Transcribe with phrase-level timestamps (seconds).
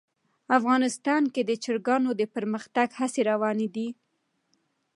[0.57, 3.87] افغانستان کې د چرګانو د پرمختګ هڅې روانې دي.